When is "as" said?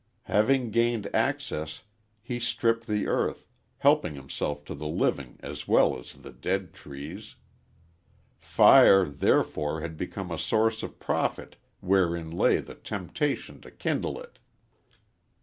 5.41-5.67, 5.99-6.15